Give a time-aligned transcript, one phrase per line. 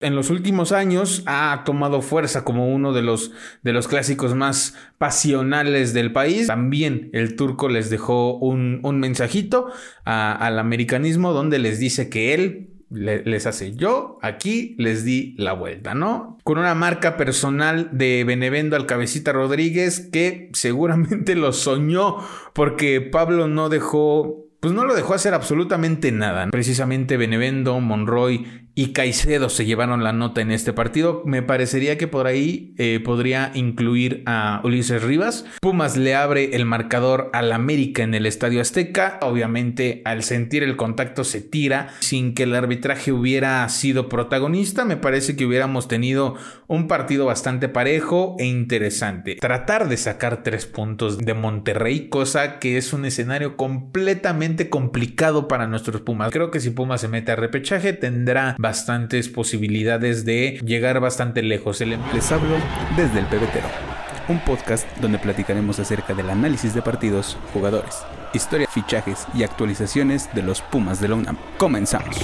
[0.00, 4.74] en los últimos años ha tomado fuerza como uno de los, de los clásicos más
[4.96, 6.46] pasionales del país.
[6.46, 9.70] También el turco les dejó un, mensajito
[10.04, 15.94] al americanismo donde les dice que él les hace yo aquí les di la vuelta,
[15.94, 16.38] ¿no?
[16.42, 22.16] Con una marca personal de Benevendo al Cabecita Rodríguez que seguramente lo soñó
[22.52, 26.48] porque Pablo no dejó pues no lo dejó hacer absolutamente nada.
[26.50, 31.22] Precisamente Benevendo, Monroy y Caicedo se llevaron la nota en este partido.
[31.24, 35.44] Me parecería que por ahí eh, podría incluir a Ulises Rivas.
[35.60, 39.18] Pumas le abre el marcador al América en el Estadio Azteca.
[39.22, 44.84] Obviamente al sentir el contacto se tira sin que el arbitraje hubiera sido protagonista.
[44.84, 49.36] Me parece que hubiéramos tenido un partido bastante parejo e interesante.
[49.36, 55.66] Tratar de sacar tres puntos de Monterrey, cosa que es un escenario completamente complicado para
[55.66, 56.30] nuestros Pumas.
[56.30, 61.80] Creo que si Pumas se mete a repechaje tendrá bastantes posibilidades de llegar bastante lejos.
[61.80, 62.56] Em- Les hablo
[62.96, 63.66] desde el pebetero,
[64.28, 67.96] un podcast donde platicaremos acerca del análisis de partidos, jugadores,
[68.34, 71.38] historia, fichajes y actualizaciones de los Pumas de la UNAM.
[71.56, 72.16] Comenzamos.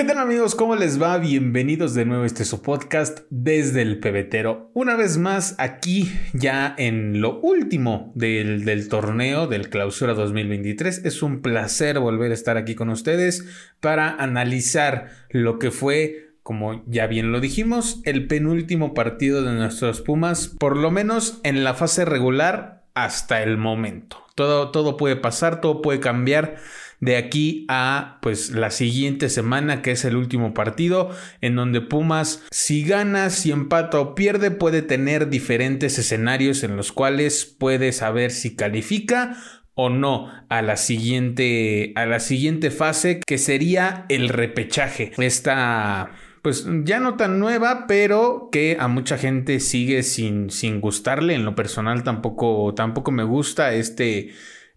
[0.00, 0.54] ¿Qué tal amigos?
[0.54, 1.18] ¿Cómo les va?
[1.18, 4.70] Bienvenidos de nuevo a este su podcast desde el pebetero.
[4.72, 11.04] Una vez más aquí ya en lo último del, del, torneo del clausura 2023.
[11.04, 13.44] Es un placer volver a estar aquí con ustedes
[13.80, 20.00] para analizar lo que fue como ya bien lo dijimos, el penúltimo partido de nuestros
[20.00, 24.16] Pumas, por lo menos en la fase regular hasta el momento.
[24.34, 26.56] Todo, todo puede pasar, todo puede cambiar
[27.00, 32.44] de aquí a pues la siguiente semana que es el último partido en donde Pumas
[32.50, 38.30] si gana, si empata o pierde puede tener diferentes escenarios en los cuales puede saber
[38.30, 39.36] si califica
[39.74, 45.12] o no a la siguiente a la siguiente fase que sería el repechaje.
[45.16, 46.10] Esta
[46.42, 51.34] pues ya no tan nueva, pero que a mucha gente sigue sin, sin gustarle.
[51.34, 54.30] En lo personal tampoco, tampoco me gusta este,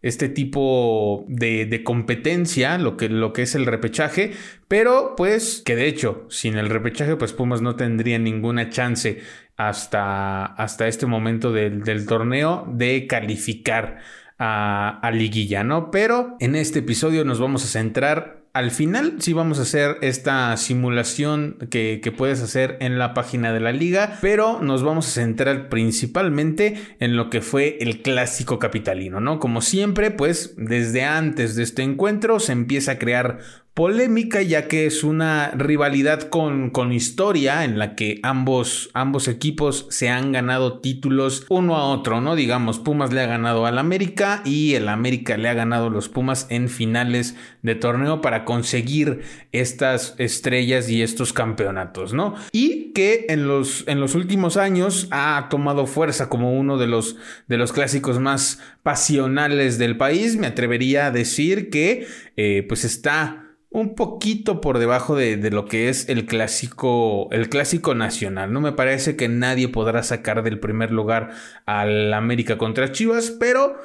[0.03, 4.34] este tipo de, competencia, lo que, es el repechaje,
[4.68, 9.22] pero pues que de hecho, sin el repechaje, pues Pumas no tendría ninguna chance
[9.56, 14.00] hasta, hasta este momento del, torneo de calificar
[14.38, 15.90] a, a liguilla, ¿no?
[15.90, 20.56] Pero en este episodio nos vamos a centrar al final sí vamos a hacer esta
[20.58, 25.69] simulación que, puedes hacer en la página de la liga, pero nos vamos a centrar
[25.69, 29.40] principalmente en lo que fue el clásico capitalino, ¿no?
[29.40, 33.40] Como siempre, pues desde antes de este encuentro se empieza a crear
[33.74, 39.88] polémica ya que es una rivalidad con, con historia en la que ambos, ambos equipos
[39.90, 42.36] se han ganado títulos uno a otro, ¿no?
[42.36, 46.08] Digamos, Pumas le ha ganado al América y el América le ha ganado a los
[46.08, 52.36] Pumas en finales de torneo para conseguir estas estrellas y estos campeonatos, ¿no?
[52.52, 57.16] Y que en los, en los últimos años ha tomado fuerza como uno de los,
[57.48, 60.38] de los clásicos más pasionales del país.
[60.38, 62.06] Me atrevería a decir que
[62.38, 63.43] eh, pues está
[63.74, 68.54] un poquito por debajo de, lo que es el clásico, el clásico nacional.
[68.54, 71.32] No me parece que nadie podrá sacar del primer lugar
[71.66, 73.76] al América contra Chivas, pero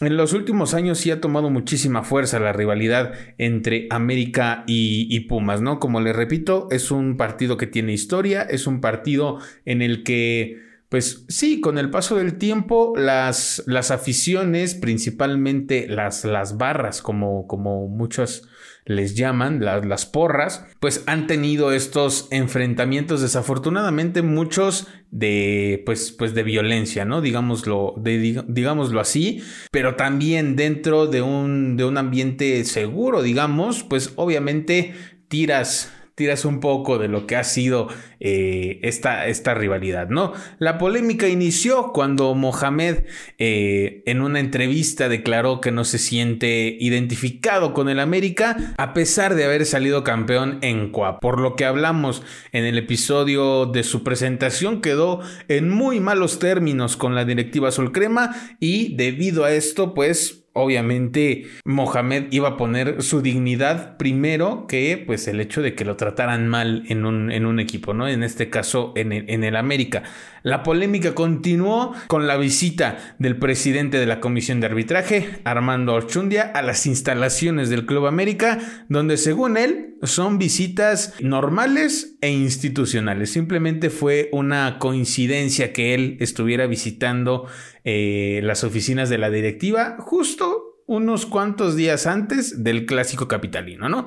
[0.00, 5.60] en los últimos años sí ha tomado muchísima fuerza la rivalidad entre América y, Pumas,
[5.60, 5.80] ¿no?
[5.80, 10.64] Como les repito, es un partido que tiene historia, es un partido en el que
[10.88, 17.48] pues sí, con el paso del tiempo, las, las aficiones, principalmente las, las barras, como,
[17.48, 18.48] como muchos
[18.86, 26.44] les llaman, las porras, pues han tenido estos enfrentamientos, desafortunadamente muchos de, pues, pues de
[26.44, 27.20] violencia, ¿no?
[27.20, 29.42] Digámoslo, digámoslo así,
[29.72, 34.94] pero también dentro de un, de un ambiente seguro, digamos, pues obviamente
[35.28, 37.88] tiras tiras un poco de lo que ha sido
[38.20, 40.32] eh, esta, esta, rivalidad, ¿no?
[40.58, 43.04] La polémica inició cuando Mohamed
[43.38, 49.34] eh, en una entrevista declaró que no se siente identificado con el América a pesar
[49.34, 51.20] de haber salido campeón en Coa.
[51.20, 52.22] Por lo que hablamos
[52.52, 57.92] en el episodio de su presentación quedó en muy malos términos con la directiva Azul
[57.92, 65.02] Crema y debido a esto pues obviamente Mohamed iba a poner su dignidad primero que
[65.06, 68.08] pues el hecho de que lo trataran mal en un, en un equipo, ¿no?
[68.08, 70.02] En este caso en el, en el América.
[70.46, 76.52] La polémica continuó con la visita del presidente de la Comisión de Arbitraje, Armando Orchundia,
[76.54, 83.32] a las instalaciones del Club América, donde según él son visitas normales e institucionales.
[83.32, 87.48] Simplemente fue una coincidencia que él estuviera visitando
[87.82, 94.06] eh, las oficinas de la directiva justo unos cuantos días antes del clásico capitalino, ¿no?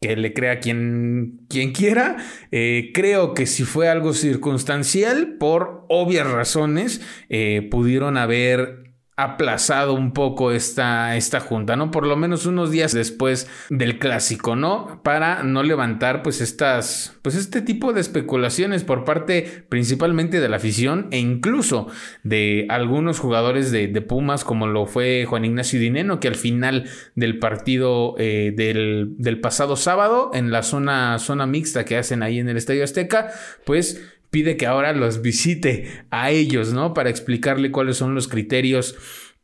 [0.00, 2.16] Que le crea quien, quien quiera.
[2.50, 8.79] Eh, creo que si fue algo circunstancial, por obvias razones, eh, pudieron haber
[9.22, 11.90] aplazado un poco esta, esta junta, ¿no?
[11.90, 15.00] Por lo menos unos días después del clásico, ¿no?
[15.02, 20.56] Para no levantar pues estas, pues este tipo de especulaciones por parte principalmente de la
[20.56, 21.88] afición e incluso
[22.22, 27.38] de algunos jugadores de, Pumas como lo fue Juan Ignacio Dineno que al final del
[27.38, 32.48] partido eh, del, del, pasado sábado en la zona, zona mixta que hacen ahí en
[32.48, 33.30] el Estadio Azteca,
[33.66, 36.94] pues pide que ahora los visite a ellos, ¿no?
[36.94, 38.96] Para explicarle cuáles son los criterios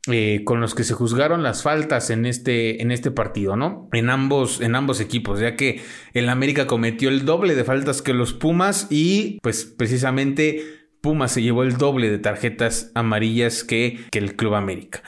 [0.09, 3.89] eh, con los que se juzgaron las faltas en este, en este partido, ¿no?
[3.93, 5.83] En ambos, en ambos equipos, ya que
[6.15, 10.63] el América cometió el doble de faltas que los Pumas y pues precisamente
[11.01, 15.03] Pumas se llevó el doble de tarjetas amarillas que, que el Club América.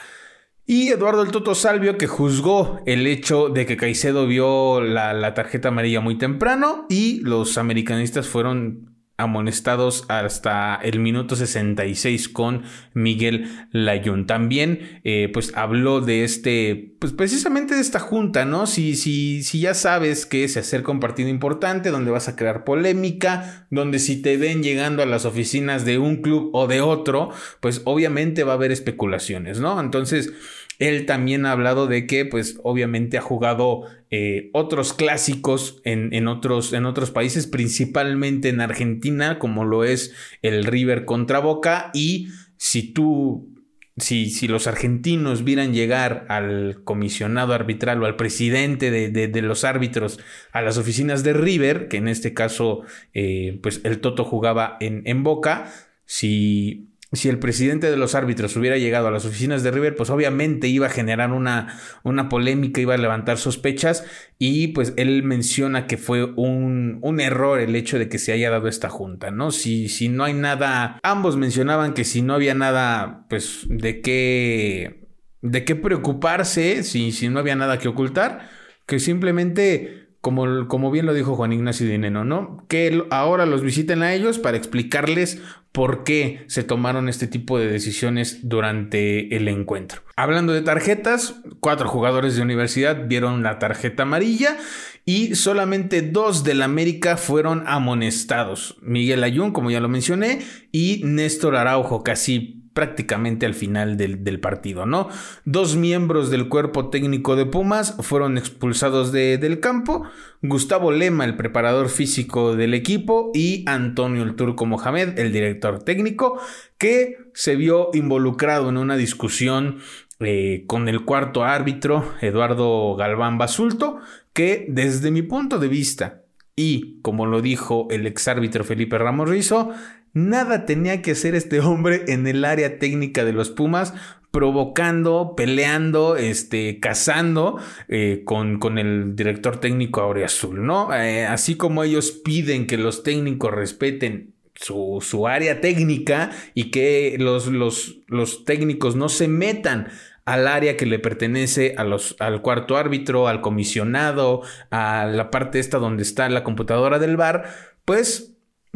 [0.65, 5.33] Y Eduardo el Toto Salvio que juzgó el hecho de que Caicedo vio la, la
[5.33, 8.88] tarjeta amarilla muy temprano y los americanistas fueron
[9.19, 12.63] amonestados hasta el minuto 66 con
[12.93, 14.25] Miguel Layún.
[14.25, 18.65] También, eh, pues habló de este, pues precisamente de esta junta, ¿no?
[18.65, 22.63] Si, si, si ya sabes que se acerca un partido importante donde vas a crear
[22.63, 27.29] polémica, donde si te ven llegando a las oficinas de un club o de otro,
[27.59, 29.79] pues obviamente va a haber especulaciones, ¿no?
[29.79, 30.33] Entonces,
[30.79, 36.71] él también ha hablado de que, pues, obviamente ha jugado eh, otros clásicos en, otros,
[36.71, 41.91] en otros países, principalmente en Argentina, como lo es el River contra Boca.
[41.93, 43.49] Y si tú,
[43.97, 50.17] si, si los argentinos vieran llegar al comisionado arbitral o al presidente de, los árbitros
[50.53, 52.83] a las oficinas de River, que en este caso,
[53.13, 55.73] eh, pues el Toto jugaba en, en Boca,
[56.05, 60.11] si si el presidente de los árbitros hubiera llegado a las oficinas de River, pues
[60.11, 64.05] obviamente iba a generar una, una polémica, iba a levantar sospechas
[64.37, 68.51] y pues él menciona que fue un, un, error el hecho de que se haya
[68.51, 69.51] dado esta junta, ¿no?
[69.51, 75.09] Si, si no hay nada, ambos mencionaban que si no había nada, pues de qué,
[75.41, 78.49] de qué preocuparse, si, si no había nada que ocultar,
[78.85, 82.65] que simplemente como, como, bien lo dijo Juan Ignacio Dineno, ¿no?
[82.67, 87.67] Que ahora los visiten a ellos para explicarles por qué se tomaron este tipo de
[87.67, 90.01] decisiones durante el encuentro.
[90.15, 94.57] Hablando de tarjetas, cuatro jugadores de universidad vieron la tarjeta amarilla
[95.05, 98.77] y solamente dos del América fueron amonestados.
[98.81, 100.39] Miguel Ayun, como ya lo mencioné,
[100.71, 105.09] y Néstor Araujo, casi prácticamente al final del, partido, ¿no?
[105.43, 110.03] Dos miembros del cuerpo técnico de Pumas fueron expulsados del campo,
[110.41, 116.39] Gustavo Lema, el preparador físico del equipo, y Antonio el Turco Mohamed, el director técnico,
[116.77, 119.79] que se vio involucrado en una discusión
[120.21, 123.99] eh, con el cuarto árbitro, Eduardo Galván Basulto,
[124.31, 126.21] que desde mi punto de vista,
[126.55, 129.69] y como lo dijo el exárbitro Felipe Ramos Rizo,
[130.13, 133.93] Nada tenía que hacer este hombre en el área técnica de los Pumas,
[134.31, 140.93] provocando, peleando, este, cazando eh, con, con, el director técnico Aureazul, ¿no?
[140.93, 147.15] Eh, así como ellos piden que los técnicos respeten su, su área técnica y que
[147.19, 149.87] los, los, los, técnicos no se metan
[150.25, 155.59] al área que le pertenece a los, al cuarto árbitro, al comisionado, a la parte
[155.59, 157.49] esta donde está la computadora del bar,
[157.85, 158.28] pues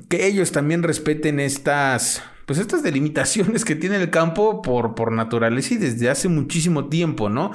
[0.10, 5.76] que ellos también respeten estas, pues estas delimitaciones que tiene el campo por, por naturaleza
[5.76, 7.52] y desde hace muchísimo tiempo, ¿no?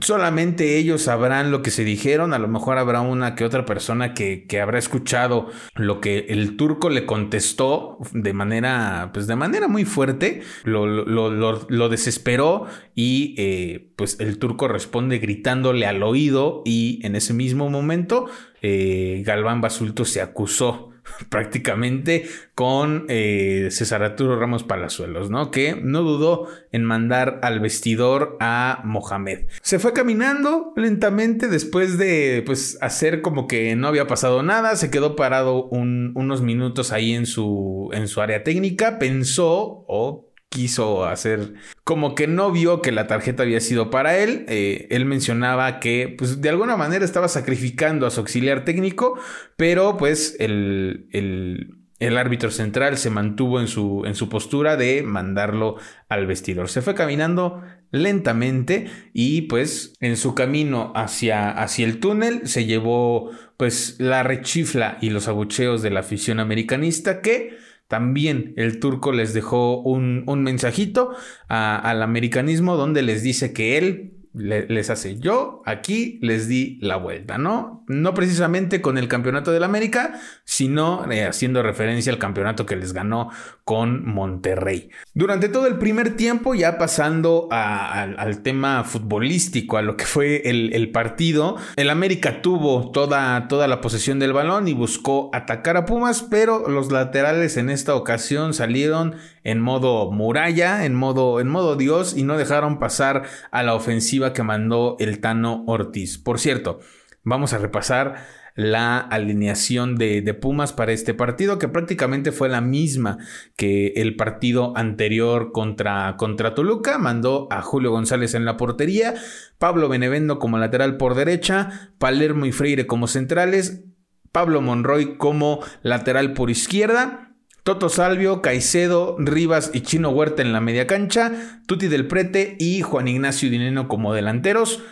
[0.00, 4.14] Solamente ellos sabrán lo que se dijeron, a lo mejor habrá una que otra persona
[4.14, 9.68] que, que habrá escuchado lo que el turco le contestó de manera, pues de manera
[9.68, 17.04] muy fuerte, lo, lo, desesperó y eh, pues el turco responde gritándole al oído y
[17.04, 18.30] en ese mismo momento
[18.62, 20.91] eh, Galván Basulto se acusó
[21.28, 25.50] prácticamente con eh, César Arturo Ramos Palazuelos, ¿no?
[25.50, 29.46] Que no dudó en mandar al vestidor a Mohamed.
[29.62, 34.90] Se fue caminando lentamente después de pues hacer como que no había pasado nada, se
[34.90, 41.54] quedó parado unos minutos ahí en su, en su área técnica, pensó o quiso hacer
[41.82, 44.44] como que no vio que la tarjeta había sido para él.
[44.48, 49.18] Eh, él mencionaba que pues de alguna manera estaba sacrificando a su auxiliar técnico,
[49.56, 55.02] pero pues el, el, el árbitro central se mantuvo en su, en su postura de
[55.02, 55.76] mandarlo
[56.08, 56.68] al vestidor.
[56.68, 63.30] Se fue caminando lentamente y pues en su camino hacia, hacia el túnel se llevó
[63.56, 67.56] pues la rechifla y los abucheos de la afición americanista que
[67.92, 71.14] también el turco les dejó un, mensajito
[71.48, 75.18] al americanismo donde les dice que él les hace.
[75.18, 77.84] Yo aquí les di la vuelta, ¿no?
[77.88, 82.92] No precisamente con el campeonato del América, sino eh, haciendo referencia al campeonato que les
[82.92, 83.30] ganó
[83.64, 84.90] con Monterrey.
[85.14, 90.90] Durante todo el primer tiempo, ya pasando al tema futbolístico, a lo que fue el,
[90.90, 96.22] partido, el América tuvo toda, toda la posesión del balón y buscó atacar a Pumas,
[96.22, 102.16] pero los laterales en esta ocasión salieron en modo muralla, en modo, en modo Dios
[102.16, 106.18] y no dejaron pasar a la ofensiva que mandó el Tano Ortiz.
[106.18, 106.80] Por cierto,
[107.22, 113.18] vamos a repasar la alineación de, Pumas para este partido, que prácticamente fue la misma
[113.56, 116.98] que el partido anterior contra, contra Toluca.
[116.98, 119.14] Mandó a Julio González en la portería,
[119.58, 123.84] Pablo Benevendo como lateral por derecha, Palermo y Freire como centrales,
[124.32, 127.31] Pablo Monroy como lateral por izquierda.
[127.62, 132.82] Toto Salvio, Caicedo, Rivas y Chino Huerta en la media cancha, Tuti del Prete y
[132.82, 134.82] Juan Ignacio Dineno como delanteros.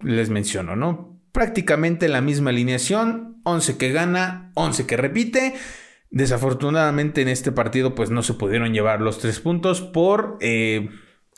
[0.00, 1.12] Les menciono, ¿no?
[1.32, 5.54] prácticamente la misma alineación, 11 que gana, 11 que repite.
[6.10, 10.36] Desafortunadamente en este partido pues no se pudieron llevar los tres puntos por...
[10.40, 10.90] Eh,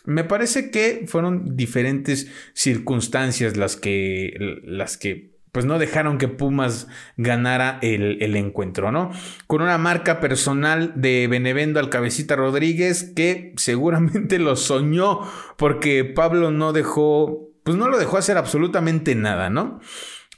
[0.04, 6.88] me parece que fueron diferentes circunstancias las que, las que pues no dejaron que Pumas
[7.16, 9.12] ganara el, encuentro, ¿no?
[9.46, 15.20] Con una marca personal de Benevendo al Cabecita Rodríguez que seguramente lo soñó
[15.56, 19.78] porque Pablo no dejó pues no lo dejó hacer absolutamente nada, ¿no?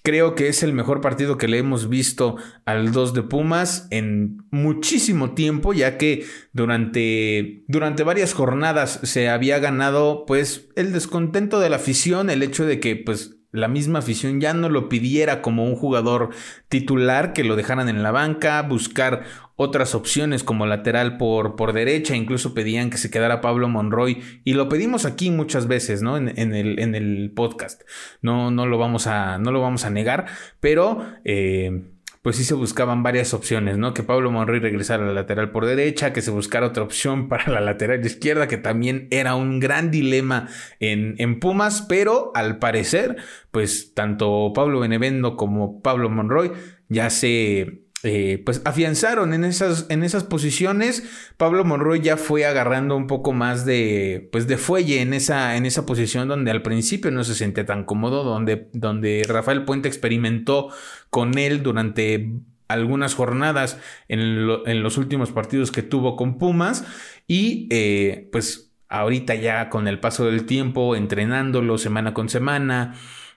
[0.02, 4.44] Creo que es el mejor partido que le hemos visto al 2 de Pumas en
[4.50, 11.70] muchísimo tiempo, ya que durante, durante varias jornadas se había ganado pues el descontento de
[11.70, 15.64] la afición, el hecho de que pues la misma afición ya no lo pidiera como
[15.64, 16.30] un jugador
[16.68, 19.24] titular, que lo dejaran en la banca, buscar
[19.56, 24.52] otras opciones como lateral por, por derecha, incluso pedían que se quedara Pablo Monroy y
[24.52, 26.16] lo pedimos aquí muchas veces, ¿no?
[26.16, 27.82] En, el, en el, podcast.
[28.20, 30.26] No, no, lo vamos a, no lo vamos a negar,
[30.60, 31.04] pero...
[31.24, 31.95] Eh,
[32.26, 33.94] pues sí se buscaban varias opciones, ¿no?
[33.94, 37.52] Que Pablo Monroy regresara a la lateral por derecha, que se buscara otra opción para
[37.52, 40.48] la lateral izquierda, que también era un gran dilema
[40.80, 43.14] en, en Pumas, pero al parecer,
[43.52, 46.50] pues tanto Pablo Benevendo como Pablo Monroy
[46.88, 51.02] ya se eh, pues afianzaron en esas, en esas posiciones.
[51.36, 55.66] Pablo Monroy ya fue agarrando un poco más de, pues de fuelle en esa, en
[55.66, 60.70] esa posición donde al principio no se sentía tan cómodo, donde, donde Rafael Puente experimentó
[61.10, 62.30] con él durante
[62.68, 66.84] algunas jornadas en, los últimos partidos que tuvo con Pumas
[67.26, 72.94] y eh, pues ahorita ya con el paso del tiempo, entrenándolo semana con semana,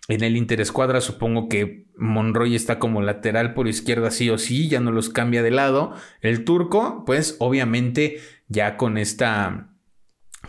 [0.10, 4.80] en el interescuadra supongo que Monroy está como lateral por izquierda sí o sí, ya
[4.80, 5.94] no los cambia de lado.
[6.22, 9.70] El turco, pues obviamente ya con esta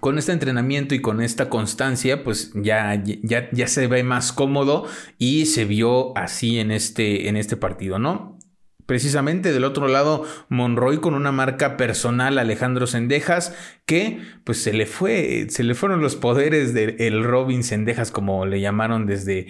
[0.01, 4.87] con este entrenamiento y con esta constancia, pues ya, ya, ya, se ve más cómodo
[5.19, 8.39] y se vio así en este, en este partido, ¿no?
[8.91, 13.57] Precisamente del otro lado, Monroy con una marca personal, Alejandro Sendejas,
[13.87, 18.61] que pues se le fue, se le fueron los poderes del Robin Sendejas, como le
[18.61, 19.47] llamaron desde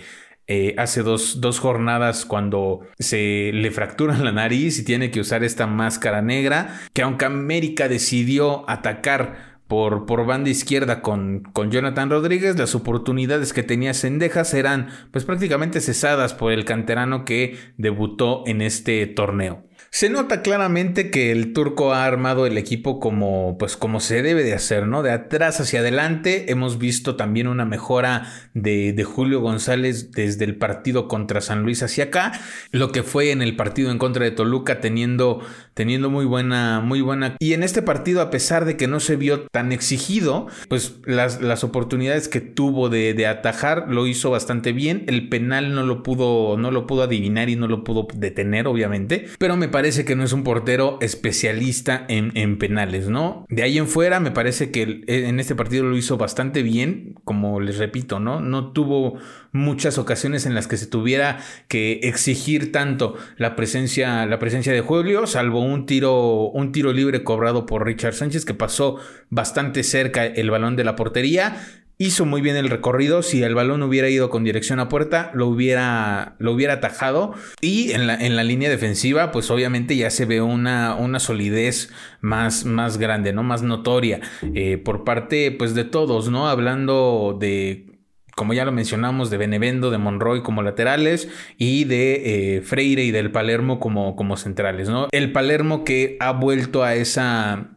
[0.46, 5.42] eh, hace dos, dos, jornadas cuando se le fracturan la nariz y tiene que usar
[5.42, 12.10] esta máscara negra, que aunque América decidió atacar por, por banda izquierda con, con, Jonathan
[12.10, 18.42] Rodríguez, las oportunidades que tenía Sendejas eran pues prácticamente cesadas por el canterano que debutó
[18.46, 19.62] en este torneo.
[19.92, 24.44] Se nota claramente que el turco ha armado el equipo como, pues, como se debe
[24.44, 25.02] de hacer, ¿no?
[25.02, 26.52] De atrás hacia adelante.
[26.52, 31.82] Hemos visto también una mejora de, de, Julio González desde el partido contra San Luis
[31.82, 32.40] hacia acá.
[32.70, 35.44] Lo que fue en el partido en contra de Toluca, teniendo,
[35.74, 37.34] teniendo muy buena, muy buena.
[37.40, 41.42] Y en este partido, a pesar de que no se vio tan exigido, pues las,
[41.42, 45.02] las oportunidades que tuvo de, de, atajar lo hizo bastante bien.
[45.08, 49.26] El penal no lo pudo, no lo pudo adivinar y no lo pudo detener, obviamente.
[49.40, 53.46] Pero me parece parece que no es un portero especialista en, penales, ¿no?
[53.48, 57.60] De ahí en fuera, me parece que en este partido lo hizo bastante bien, como
[57.60, 58.42] les repito, ¿no?
[58.42, 59.14] No tuvo
[59.52, 64.82] muchas ocasiones en las que se tuviera que exigir tanto la presencia, la presencia de
[64.82, 68.98] Julio, salvo un tiro, un tiro libre cobrado por Richard Sánchez que pasó
[69.30, 71.56] bastante cerca el balón de la portería
[72.00, 73.22] hizo muy bien el recorrido.
[73.22, 77.34] Si el balón hubiera ido con dirección a puerta, lo hubiera, lo hubiera atajado.
[77.60, 81.92] Y en la, en la línea defensiva, pues obviamente ya se ve una, una solidez
[82.22, 83.42] más, más grande, ¿no?
[83.42, 84.20] Más notoria
[84.54, 86.48] eh, por parte, pues, de todos, ¿no?
[86.48, 87.86] Hablando de
[88.34, 91.28] como ya lo mencionamos, de Benevendo, de Monroy como laterales
[91.58, 95.08] y de eh, Freire y del Palermo como, como centrales, ¿no?
[95.12, 97.68] El Palermo que ha vuelto a esa,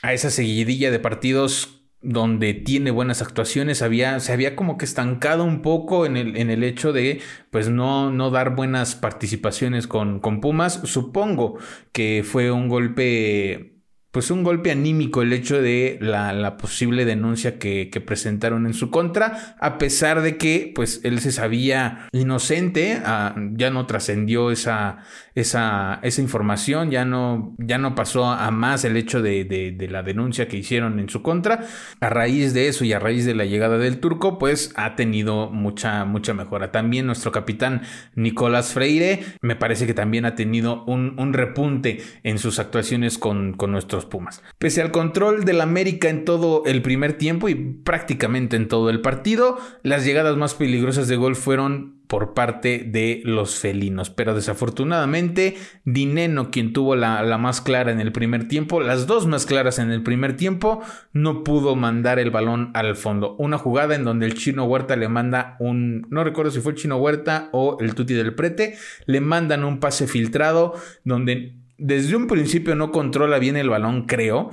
[0.00, 5.44] a esa seguidilla de partidos donde tiene buenas actuaciones, había, se había como que estancado
[5.44, 10.20] un poco en el, en el hecho de pues no, no dar buenas participaciones con,
[10.20, 10.80] con Pumas.
[10.84, 11.58] Supongo
[11.92, 13.69] que fue un golpe
[14.10, 19.56] pues un golpe anímico el hecho de la, posible denuncia que, presentaron en su contra,
[19.60, 24.98] a pesar de que pues él se sabía inocente, ah, ya no trascendió esa,
[25.34, 30.02] esa, esa información, ya no, ya no pasó a más el hecho de, de, la
[30.02, 31.66] denuncia que hicieron en su contra.
[32.00, 35.50] A raíz de eso y a raíz de la llegada del turco, pues ha tenido
[35.50, 36.72] mucha, mucha mejora.
[36.72, 37.82] También nuestro capitán
[38.14, 43.54] Nicolás Freire, me parece que también ha tenido un, un repunte en sus actuaciones con,
[43.54, 44.42] con nuestros Pumas.
[44.58, 49.00] Pese al control del América en todo el primer tiempo y prácticamente en todo el
[49.00, 54.10] partido, las llegadas más peligrosas de gol fueron por parte de los felinos.
[54.10, 59.46] Pero desafortunadamente, Dineno, quien tuvo la, más clara en el primer tiempo, las dos más
[59.46, 63.36] claras en el primer tiempo, no pudo mandar el balón al fondo.
[63.38, 66.78] Una jugada en donde el chino Huerta le manda un, no recuerdo si fue el
[66.78, 68.76] chino Huerta o el Tuti del Prete,
[69.06, 74.50] le mandan un pase filtrado donde desde un principio no controla bien el balón, creo.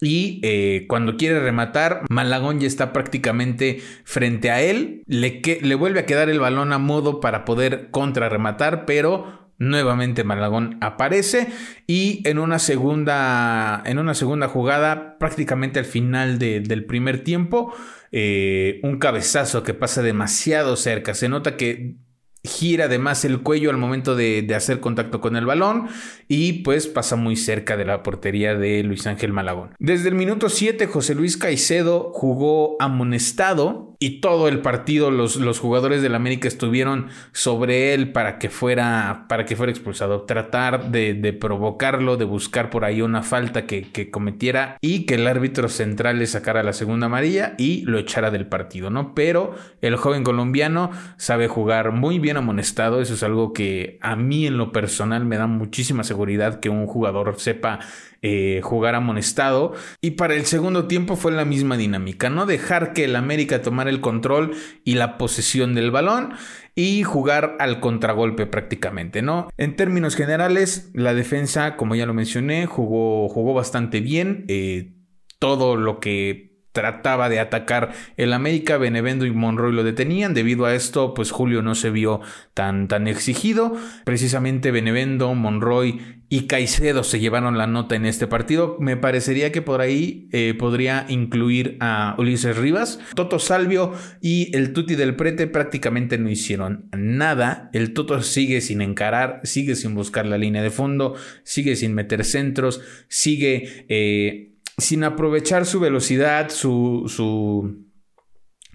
[0.00, 5.02] Y eh, cuando quiere rematar, Malagón ya está prácticamente frente a él.
[5.06, 10.76] Le, le vuelve a quedar el balón a modo para poder contrarrematar, pero nuevamente Malagón
[10.80, 11.48] aparece.
[11.86, 17.72] Y en una segunda, en una segunda jugada, prácticamente al final del primer tiempo,
[18.10, 21.14] eh, un cabezazo que pasa demasiado cerca.
[21.14, 21.94] Se nota que
[22.44, 25.88] gira además el cuello al momento de, hacer contacto con el balón
[26.28, 29.74] y pues pasa muy cerca de la portería de Luis Ángel Malagón.
[29.78, 35.60] Desde el minuto 7 José Luis Caicedo jugó amonestado y todo el partido los, los
[35.60, 40.22] jugadores del América estuvieron sobre él para que fuera, para que fuera expulsado.
[40.22, 45.28] Tratar de, provocarlo, de buscar por ahí una falta que, que, cometiera y que el
[45.28, 49.14] árbitro central le sacara la segunda amarilla y lo echara del partido, ¿no?
[49.14, 53.00] Pero el joven colombiano sabe jugar muy bien amonestado.
[53.00, 56.88] Eso es algo que a mí en lo personal me da muchísima seguridad que un
[56.88, 57.78] jugador sepa
[58.22, 59.74] eh, jugar amonestado.
[60.00, 62.46] Y para el segundo tiempo fue la misma dinámica, ¿no?
[62.46, 64.52] Dejar que el América tomara el control
[64.84, 66.34] y la posesión del balón
[66.74, 69.48] y jugar al contragolpe prácticamente, ¿no?
[69.58, 74.44] En términos generales, la defensa, como ya lo mencioné, jugó, jugó bastante bien.
[74.48, 74.92] Eh,
[75.38, 80.34] todo lo que trataba de atacar el América, Benevendo y Monroy lo detenían.
[80.34, 82.20] Debido a esto, pues Julio no se vio
[82.54, 83.76] tan, tan exigido.
[84.04, 88.78] Precisamente Benevendo, Monroy y Caicedo se llevaron la nota en este partido.
[88.80, 92.98] Me parecería que por ahí eh, podría incluir a Ulises Rivas.
[93.14, 97.68] Toto Salvio y el Tuti del Prete prácticamente no hicieron nada.
[97.74, 102.24] El Toto sigue sin encarar, sigue sin buscar la línea de fondo, sigue sin meter
[102.24, 103.84] centros, sigue...
[103.90, 104.51] Eh,
[104.82, 107.86] sin aprovechar su velocidad, su, su,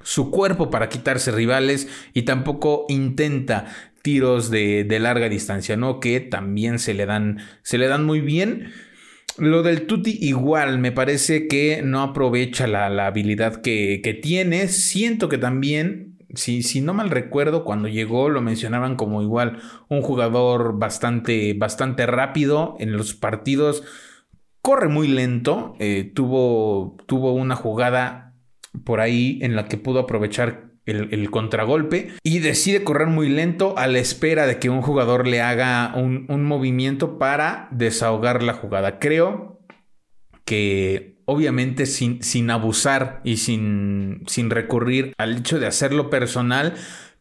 [0.02, 3.66] su cuerpo para quitarse rivales y tampoco intenta
[4.02, 6.00] tiros de, larga distancia, ¿no?
[6.00, 8.72] Que también se le dan, se le dan muy bien.
[9.38, 14.70] Lo del Tuti igual, me parece que no aprovecha la, habilidad que, que, tiene.
[14.70, 20.02] Siento que también, si, si, no mal recuerdo, cuando llegó lo mencionaban como igual un
[20.02, 23.84] jugador bastante, bastante rápido en los partidos
[24.68, 25.78] corre muy lento.
[25.80, 28.34] Eh, tuvo, tuvo una jugada
[28.84, 33.88] por ahí en la que pudo aprovechar el, contragolpe y decide correr muy lento a
[33.88, 39.00] la espera de que un jugador le haga un, movimiento para desahogar la jugada.
[39.00, 39.62] Creo
[40.44, 46.74] que obviamente sin, sin abusar y sin, sin recurrir al hecho de hacerlo personal,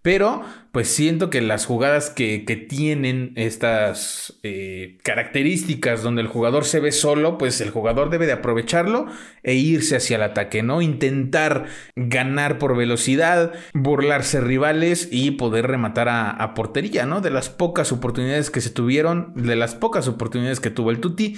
[0.03, 0.43] pero
[0.77, 6.93] pues siento que las jugadas que, tienen estas eh, características donde el jugador se ve
[6.93, 9.07] solo, pues el jugador debe de aprovecharlo
[9.43, 10.83] e irse hacia el ataque, ¿no?
[10.83, 17.23] Intentar ganar por velocidad, burlarse rivales y poder rematar a, portería, ¿no?
[17.23, 21.37] De las pocas oportunidades que se tuvieron, de las pocas oportunidades que tuvo el Tuti,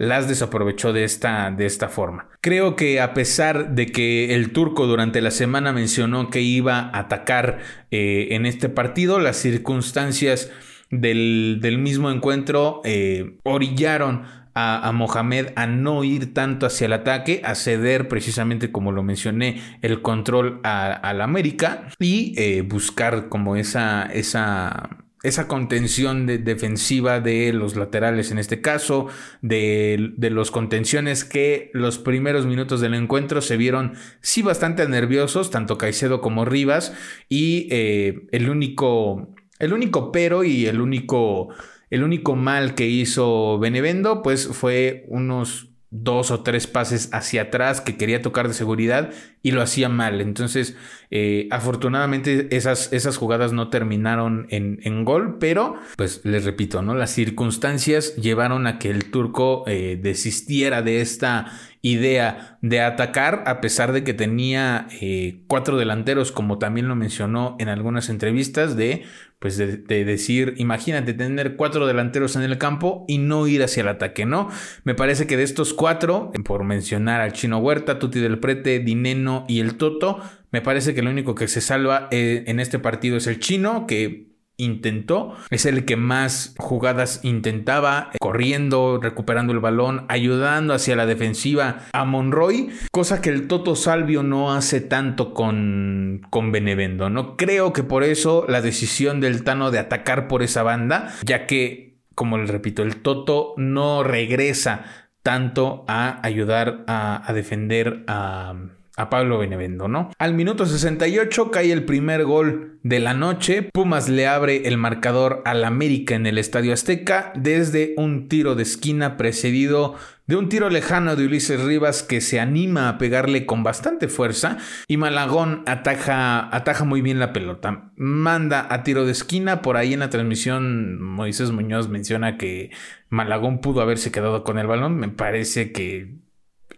[0.00, 2.26] las desaprovechó de esta, de esta forma.
[2.40, 7.00] Creo que a pesar de que el turco durante la semana mencionó que iba a
[7.00, 7.58] atacar
[7.90, 10.50] eh, en este partido, partido, las circunstancias
[10.90, 14.22] del, mismo encuentro eh, orillaron
[14.54, 19.60] a, Mohamed a no ir tanto hacia el ataque, a ceder precisamente como lo mencioné,
[19.82, 24.88] el control a, la América y eh, buscar como esa, esa,
[25.22, 29.08] esa contención de, defensiva de los laterales en este caso,
[29.42, 35.76] de, los contenciones que los primeros minutos del encuentro se vieron sí bastante nerviosos, tanto
[35.78, 36.94] Caicedo como Rivas,
[37.28, 41.48] y eh, el único, el único pero y el único,
[41.90, 47.80] el único mal que hizo Benevendo, pues fue unos dos o tres pases hacia atrás
[47.80, 49.10] que quería tocar de seguridad
[49.42, 50.20] y lo hacía mal.
[50.20, 50.76] Entonces,
[51.10, 56.94] eh, afortunadamente esas, esas jugadas no terminaron en, en, gol, pero pues les repito, ¿no?
[56.94, 63.62] Las circunstancias llevaron a que el turco eh, desistiera de esta idea de atacar a
[63.62, 69.04] pesar de que tenía eh, cuatro delanteros, como también lo mencionó en algunas entrevistas, de
[69.40, 73.88] pues de, decir, imagínate tener cuatro delanteros en el campo y no ir hacia el
[73.88, 74.50] ataque, ¿no?
[74.84, 79.29] Me parece que de estos cuatro, por mencionar al Chino Huerta, Tuti del Prete, Dineno
[79.48, 83.16] y el Toto, me parece que lo único que se salva eh, en este partido
[83.16, 90.04] es el Chino, que intentó, es el que más jugadas intentaba, corriendo, recuperando el balón,
[90.08, 96.26] ayudando hacia la defensiva a Monroy, cosa que el Toto Salvio no hace tanto con,
[96.30, 97.36] con Benevendo, ¿no?
[97.36, 101.98] Creo que por eso la decisión del Tano de atacar por esa banda, ya que,
[102.14, 104.84] como les repito, el Toto no regresa
[105.22, 108.54] tanto a ayudar a defender a
[109.00, 110.10] a Pablo Benevendo, ¿no?
[110.18, 113.62] Al minuto 68 cae el primer gol de la noche.
[113.62, 118.62] Pumas le abre el marcador al América en el Estadio Azteca desde un tiro de
[118.62, 123.64] esquina precedido de un tiro lejano de Ulises Rivas que se anima a pegarle con
[123.64, 127.90] bastante fuerza y Malagón ataja, ataja muy bien la pelota.
[127.96, 129.60] Manda a tiro de esquina.
[129.60, 132.70] Por ahí en la transmisión Moisés Muñoz menciona que
[133.08, 134.98] Malagón pudo haberse quedado con el balón.
[134.98, 136.20] Me parece que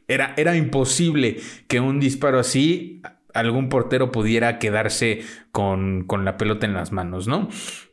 [0.08, 3.02] era, era imposible que un disparo así
[3.34, 7.48] algún portero pudiera quedarse con, con, la pelota en las manos, ¿no?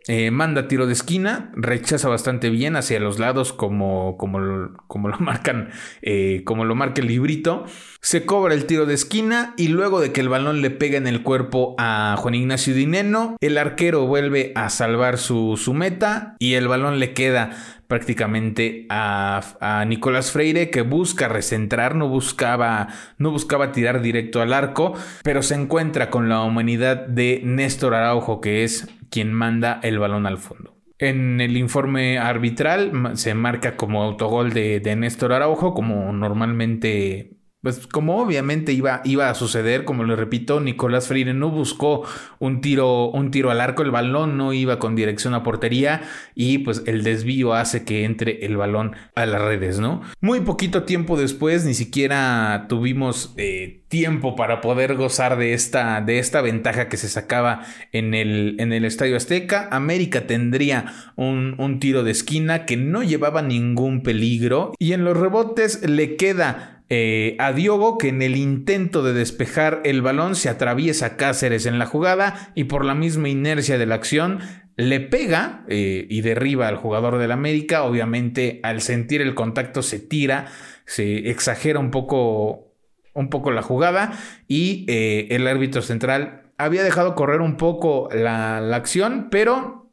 [0.07, 5.17] Eh, manda tiro de esquina, rechaza bastante bien hacia los lados como, como, como lo
[5.19, 5.69] marcan,
[6.01, 7.65] eh, como lo marca el librito.
[8.01, 11.05] Se cobra el tiro de esquina y luego de que el balón le pega en
[11.05, 16.53] el cuerpo a Juan Ignacio Dineno, el arquero vuelve a salvar su, su meta y
[16.53, 23.71] el balón le queda prácticamente a, Nicolás Freire que busca recentrar, no buscaba, no buscaba
[23.71, 28.87] tirar directo al arco, pero se encuentra con la humanidad de Néstor Araujo que es
[29.09, 30.75] quien manda el balón al fondo.
[30.99, 37.87] En el informe arbitral se marca como autogol de, de Néstor Araujo, como normalmente pues
[37.87, 42.05] como obviamente iba, iba a suceder, como le repito, Nicolás Freire no buscó
[42.39, 46.01] un tiro, un tiro al arco, el balón no iba con dirección a portería
[46.35, 50.01] y pues el desvío hace que entre el balón a las redes, ¿no?
[50.21, 56.19] Muy poquito tiempo después, ni siquiera tuvimos eh, tiempo para poder gozar de esta, de
[56.19, 59.67] esta ventaja que se sacaba en el, en el Estadio Azteca.
[59.71, 65.17] América tendría un, un tiro de esquina que no llevaba ningún peligro y en los
[65.17, 70.49] rebotes le queda eh, a Diogo que en el intento de despejar el balón se
[70.49, 74.39] atraviesa Cáceres en la jugada y por la misma inercia de la acción
[74.75, 77.83] le pega eh, y derriba al jugador del América.
[77.83, 80.47] Obviamente al sentir el contacto se tira,
[80.85, 82.73] se exagera un poco,
[83.13, 84.13] un poco la jugada
[84.47, 89.91] y eh, el árbitro central había dejado correr un poco la, la acción, pero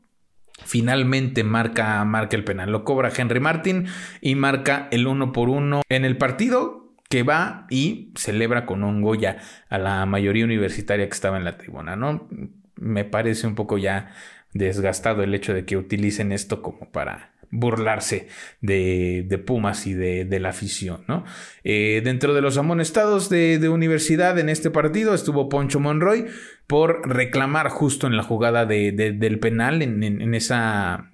[0.65, 2.73] finalmente marca, marca el penal.
[2.73, 3.87] Lo cobra Henry Martin
[4.23, 9.03] y marca el uno por uno en el partido que va y celebra con un
[9.03, 9.39] Goya
[9.69, 12.29] a la mayoría universitaria que estaba en la tribuna, ¿no?
[12.77, 14.13] Me parece un poco ya
[14.53, 18.29] desgastado el hecho de que utilicen esto como para burlarse
[18.61, 21.25] de, de Pumas y de, de, la afición, ¿no?
[21.65, 26.27] Eh, dentro de los amonestados de, de, universidad en este partido estuvo Poncho Monroy
[26.67, 31.11] por reclamar justo en la jugada del penal, en, en esa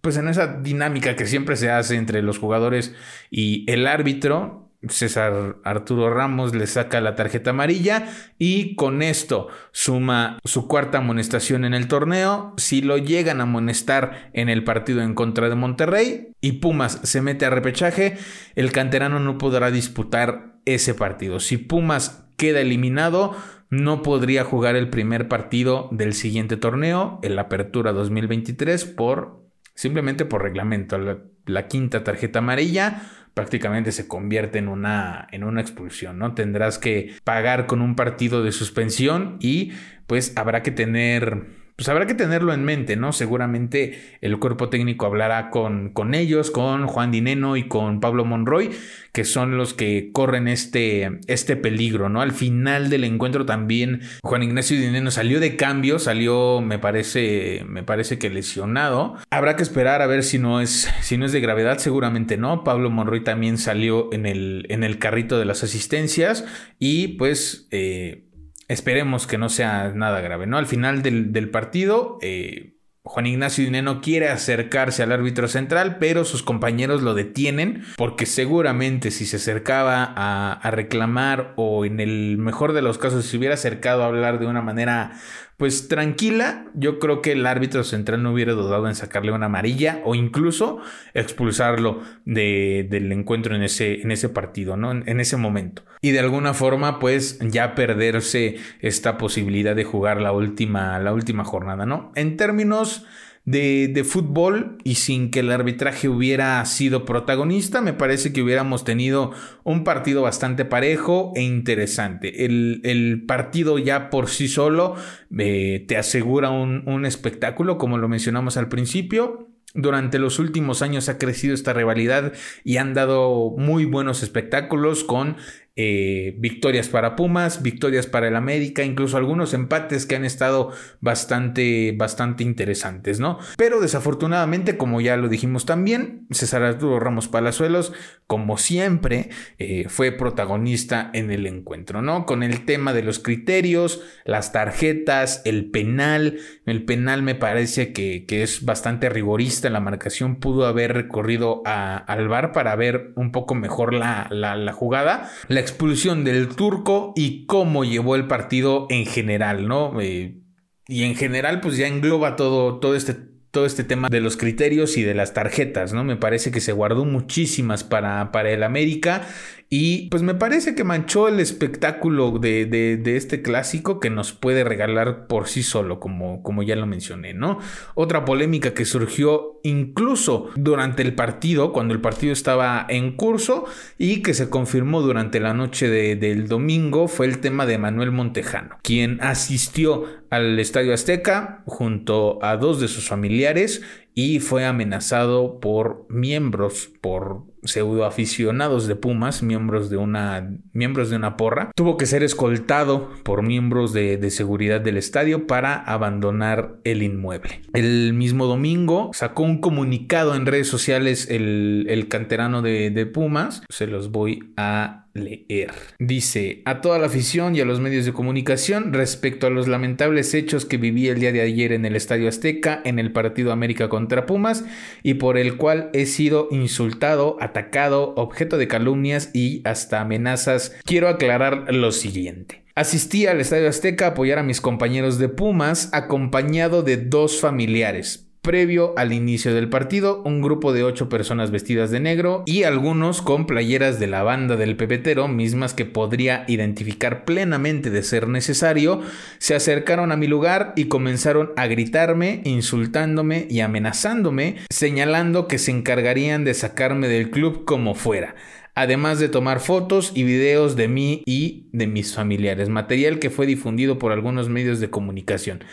[0.00, 2.94] pues en esa dinámica que siempre se hace entre los jugadores
[3.28, 8.08] y el árbitro, César Arturo Ramos le saca la tarjeta amarilla
[8.38, 12.54] y con esto suma su cuarta amonestación en el torneo.
[12.56, 17.22] Si lo llegan a amonestar en el partido en contra de Monterrey y Pumas se
[17.22, 18.18] mete a repechaje,
[18.54, 21.40] el canterano no podrá disputar ese partido.
[21.40, 23.36] Si Pumas queda eliminado,
[23.70, 29.42] no podría jugar el primer partido del siguiente torneo, en la Apertura 2023, por
[29.74, 30.98] simplemente por reglamento.
[31.46, 33.02] la quinta tarjeta amarilla
[33.36, 36.32] prácticamente se convierte en una, en una expulsión, ¿no?
[36.32, 39.72] Tendrás que pagar con un partido de suspensión y
[40.06, 41.44] pues habrá que tener
[41.76, 43.12] pues habrá que tenerlo en mente, ¿no?
[43.12, 48.70] Seguramente el cuerpo técnico hablará con, con ellos, con Juan Dineno y con Pablo Monroy,
[49.12, 52.22] que son los que corren este, este peligro, ¿no?
[52.22, 57.82] Al final del encuentro también Juan Ignacio Dineno salió de cambio, salió, me parece, me
[57.82, 59.16] parece que lesionado.
[59.28, 62.64] Habrá que esperar a ver si no es, si no es de gravedad, seguramente no.
[62.64, 66.46] Pablo Monroy también salió en el, en el carrito de las asistencias
[66.78, 67.68] y pues...
[67.70, 68.22] Eh,
[68.68, 70.58] Esperemos que no sea nada grave, ¿no?
[70.58, 72.76] Al final del, partido, eh,
[73.06, 79.12] Juan Ignacio Dineno quiere acercarse al árbitro central, pero sus compañeros lo detienen porque seguramente
[79.12, 84.02] si se acercaba a, reclamar o en el mejor de los casos se hubiera acercado
[84.02, 85.12] a hablar de una manera
[85.56, 90.02] pues tranquila, yo creo que el árbitro central no hubiera dudado en sacarle una amarilla
[90.04, 90.80] o incluso
[91.14, 94.90] expulsarlo del encuentro en ese, en ese partido, ¿no?
[94.90, 95.82] En, en, ese momento.
[96.02, 101.44] Y de alguna forma, pues ya perderse esta posibilidad de jugar la última, la última
[101.44, 102.12] jornada, ¿no?
[102.16, 103.06] En términos
[103.46, 109.30] de, fútbol y sin que el arbitraje hubiera sido protagonista, me parece que hubiéramos tenido
[109.62, 112.44] un partido bastante parejo e interesante.
[112.44, 114.96] El, partido ya por sí solo
[115.38, 119.48] eh, te asegura un, un espectáculo, como lo mencionamos al principio.
[119.74, 122.32] Durante los últimos años ha crecido esta rivalidad
[122.64, 125.36] y han dado muy buenos espectáculos con
[125.78, 131.94] eh, victorias para Pumas, victorias para el América, incluso algunos empates que han estado bastante,
[131.94, 133.38] bastante interesantes, ¿no?
[133.58, 137.92] Pero desafortunadamente, como ya lo dijimos también, César Arturo Ramos Palazuelos,
[138.26, 142.24] como siempre, eh, fue protagonista en el encuentro, ¿no?
[142.24, 146.38] Con el tema de los criterios, las tarjetas, el penal.
[146.64, 149.68] El penal me parece que, es bastante rigorista.
[149.70, 155.30] La marcación pudo haber recorrido al bar para ver un poco mejor la, la jugada.
[155.48, 160.00] La expulsión del turco y cómo llevó el partido en general, ¿no?
[160.00, 160.40] Eh,
[160.88, 164.98] y en general, pues ya engloba todo, todo este todo este tema de los criterios
[164.98, 166.04] y de las tarjetas, ¿no?
[166.04, 169.22] Me parece que se guardó muchísimas para, para el América
[169.68, 174.62] y pues me parece que manchó el espectáculo de, de, este clásico que nos puede
[174.62, 177.58] regalar por sí solo, como, como ya lo mencioné, ¿no?
[177.94, 183.64] Otra polémica que surgió incluso durante el partido, cuando el partido estaba en curso
[183.98, 188.76] y que se confirmó durante la noche del domingo, fue el tema de Manuel Montejano,
[188.82, 190.04] quien asistió
[190.36, 193.82] al Estadio Azteca junto a dos de sus familiares
[194.14, 201.16] y fue amenazado por miembros, por pseudo aficionados de Pumas, miembros de una, miembros de
[201.16, 201.70] una porra.
[201.74, 207.60] Tuvo que ser escoltado por miembros de, seguridad del estadio para abandonar el inmueble.
[207.74, 213.64] El mismo domingo sacó un comunicado en redes sociales el, canterano de, de Pumas.
[213.68, 215.72] Se los voy a leer.
[215.98, 220.34] Dice, a toda la afición y a los medios de comunicación respecto a los lamentables
[220.34, 223.88] hechos que viví el día de ayer en el Estadio Azteca en el partido América
[223.88, 224.64] contra Pumas
[225.02, 231.08] y por el cual he sido insultado, atacado, objeto de calumnias y hasta amenazas, quiero
[231.08, 232.62] aclarar lo siguiente.
[232.76, 238.25] Asistí al Estadio Azteca a apoyar a mis compañeros de Pumas acompañado de dos familiares,
[238.46, 243.20] Previo al inicio del partido, un grupo de ocho personas vestidas de negro y algunos
[243.20, 249.02] con playeras de la banda del pepetero, mismas que podría identificar plenamente de ser necesario,
[249.38, 255.72] se acercaron a mi lugar y comenzaron a gritarme, insultándome y amenazándome, señalando que se
[255.72, 258.36] encargarían de sacarme del club como fuera
[258.76, 263.46] además de tomar fotos y videos de mí y de mis familiares, material que fue
[263.46, 265.64] difundido por algunos medios de comunicación.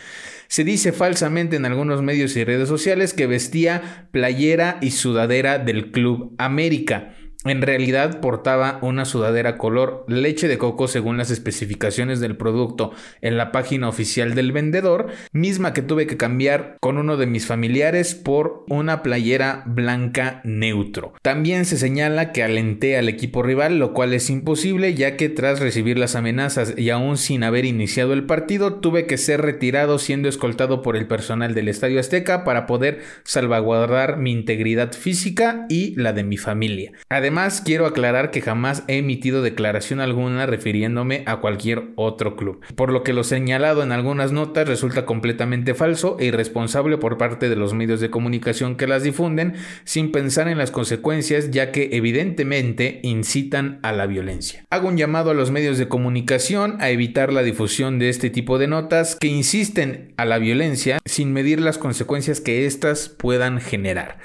[0.54, 5.90] Se dice falsamente en algunos medios y redes sociales que vestía playera y sudadera del
[5.90, 7.16] Club América.
[7.44, 13.36] En realidad portaba una sudadera color leche de coco según las especificaciones del producto en
[13.36, 18.14] la página oficial del vendedor, misma que tuve que cambiar con uno de mis familiares
[18.14, 21.12] por una playera blanca neutro.
[21.20, 25.60] También se señala que alenté al equipo rival, lo cual es imposible ya que tras
[25.60, 30.30] recibir las amenazas y aún sin haber iniciado el partido, tuve que ser retirado siendo
[30.30, 36.14] escoltado por el personal del Estadio Azteca para poder salvaguardar mi integridad física y la
[36.14, 36.92] de mi familia.
[37.10, 42.60] Además, Además, quiero aclarar que jamás he emitido declaración alguna refiriéndome a cualquier otro club,
[42.76, 47.48] por lo que lo señalado en algunas notas resulta completamente falso e irresponsable por parte
[47.48, 51.88] de los medios de comunicación que las difunden sin pensar en las consecuencias ya que
[51.94, 54.64] evidentemente incitan a la violencia.
[54.70, 58.58] Hago un llamado a los medios de comunicación a evitar la difusión de este tipo
[58.58, 64.18] de notas que insisten a la violencia sin medir las consecuencias que éstas puedan generar.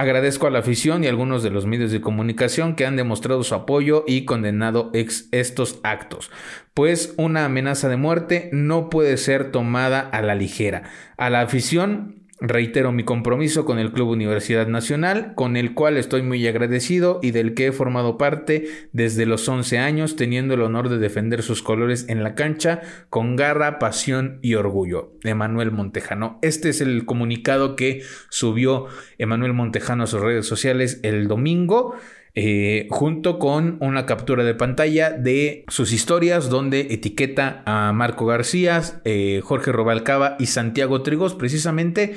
[0.00, 3.44] Agradezco a la afición y a algunos de los medios de comunicación que han demostrado
[3.44, 6.30] su apoyo y condenado estos actos,
[6.72, 10.84] pues una amenaza de muerte no puede ser tomada a la ligera.
[11.18, 16.22] A la afición Reitero mi compromiso con el Club Universidad Nacional, con el cual estoy
[16.22, 20.88] muy agradecido y del que he formado parte desde los 11 años, teniendo el honor
[20.88, 25.12] de defender sus colores en la cancha con garra, pasión y orgullo.
[25.22, 26.38] Emanuel Montejano.
[26.40, 28.86] Este es el comunicado que subió
[29.18, 31.94] Emanuel Montejano a sus redes sociales el domingo.
[32.34, 38.80] Eh, junto con una captura de pantalla de sus historias donde etiqueta a Marco García,
[39.04, 42.14] eh, Jorge Robalcaba y Santiago Trigos precisamente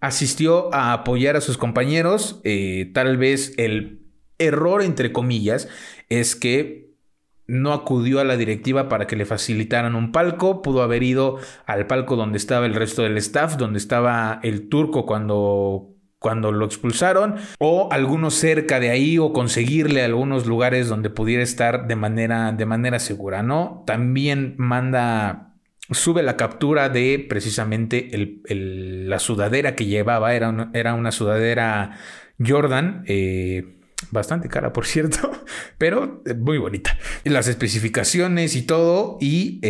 [0.00, 2.40] asistió a apoyar a sus compañeros.
[2.44, 4.00] Eh, tal vez el
[4.38, 5.68] error, entre comillas,
[6.10, 6.92] es que
[7.46, 11.86] no acudió a la directiva para que le facilitaran un palco, pudo haber ido al
[11.86, 15.93] palco donde estaba el resto del staff, donde estaba el turco cuando
[16.24, 21.86] cuando lo expulsaron o algunos cerca de ahí o conseguirle algunos lugares donde pudiera estar
[21.86, 23.84] de manera de manera segura, ¿no?
[23.86, 25.52] También manda
[25.90, 28.08] sube la captura de precisamente
[28.48, 31.98] la sudadera que llevaba, era era una sudadera
[32.38, 33.74] Jordan, eh,
[34.10, 35.30] bastante cara por cierto,
[35.76, 36.98] pero muy bonita.
[37.24, 39.60] Las especificaciones y todo y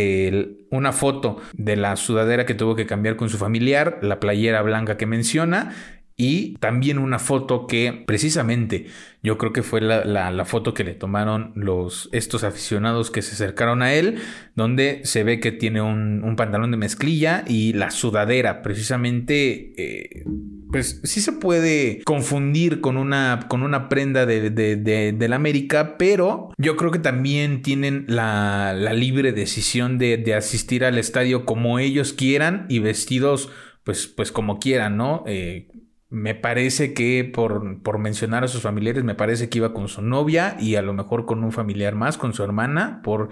[0.69, 4.95] una foto de la sudadera que tuvo que cambiar con su familiar, la playera blanca
[4.95, 5.73] que menciona
[6.17, 8.85] y también una foto que precisamente
[9.21, 13.81] yo creo que fue la, foto que le tomaron los, estos aficionados que se acercaron
[13.81, 14.19] a él,
[14.55, 20.23] donde se ve que tiene un, pantalón de mezclilla y la sudadera, precisamente, eh,
[20.71, 26.51] pues sí se puede confundir con una, con una prenda de, de, la América, pero
[26.57, 32.67] yo creo que también tienen la, libre decisión de, asistir al estadio como ellos quieran
[32.69, 33.49] y vestidos
[33.83, 35.23] pues, pues como quieran, ¿no?
[35.27, 35.67] Eh,
[36.09, 40.01] me parece que por, por, mencionar a sus familiares, me parece que iba con su
[40.01, 43.29] novia y a lo mejor con un familiar más, con su hermana, por,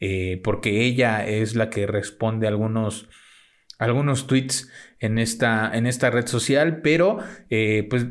[0.00, 3.08] eh, porque ella es la que responde algunos,
[3.78, 7.18] algunos tweets en esta, en esta red social, pero
[7.50, 8.06] eh, pues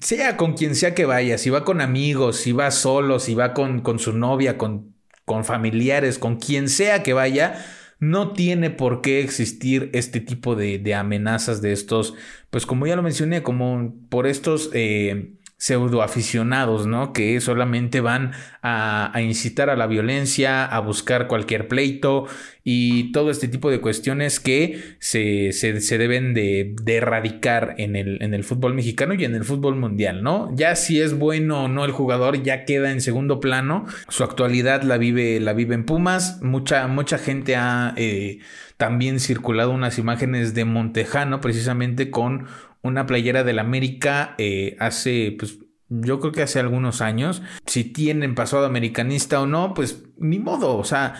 [0.00, 3.54] sea con quien sea que vaya, si va con amigos, si va solo, si va
[3.54, 4.94] con, con su novia, con,
[5.24, 7.64] con familiares, con quien sea que vaya,
[8.02, 12.14] no tiene por qué existir este tipo de, amenazas de estos,
[12.50, 17.12] pues como ya lo mencioné, como por estos eh, pseudo aficionados, ¿no?
[17.12, 22.26] Que solamente van a, incitar a la violencia, a buscar cualquier pleito
[22.64, 25.52] y todo este tipo de cuestiones que se,
[25.98, 30.50] deben de, erradicar en el, en el, fútbol mexicano y en el fútbol mundial, ¿no?
[30.56, 34.82] Ya si es bueno o no el jugador ya queda en segundo plano, su actualidad
[34.82, 38.40] la vive, la vive en Pumas, mucha, mucha gente ha eh,
[38.78, 42.48] también circulado unas imágenes de Montejano precisamente con
[42.82, 47.42] una playera del América eh, hace, pues, yo creo que hace algunos años.
[47.66, 50.76] Si tienen pasado americanista o no, pues ni modo.
[50.76, 51.14] O sea,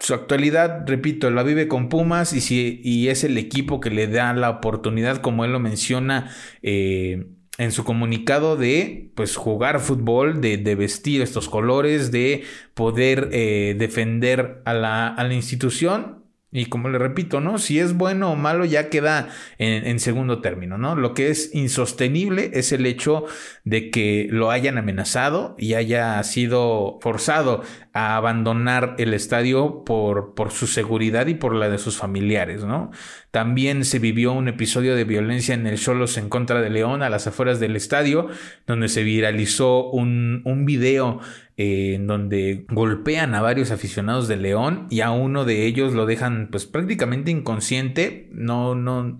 [0.00, 4.06] su actualidad, repito, la vive con Pumas y, si, y es el equipo que le
[4.06, 6.30] da la oportunidad, como él lo menciona.
[6.62, 7.26] Eh,
[7.58, 14.62] en su comunicado de pues jugar fútbol, de, vestir estos colores, de poder eh, defender
[14.64, 16.21] a la, a la institución
[16.54, 17.56] y como le repito, ¿no?
[17.56, 20.94] Si es bueno o malo ya queda en, segundo término, ¿no?
[20.94, 23.24] Lo que es insostenible es el hecho
[23.64, 27.62] de que lo hayan amenazado y haya sido forzado
[27.94, 32.90] a abandonar el estadio por, por su seguridad y por la de sus familiares, ¿no?
[33.30, 37.08] También se vivió un episodio de violencia en el Cholos en contra de León a
[37.08, 38.28] las afueras del estadio,
[38.66, 41.18] donde se viralizó un, un video
[41.56, 46.06] eh, en donde golpean a varios aficionados de León y a uno de ellos lo
[46.06, 48.28] dejan pues prácticamente inconsciente.
[48.32, 49.16] No, no,